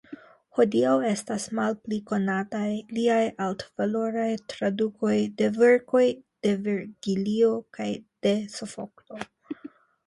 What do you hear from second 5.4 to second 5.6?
de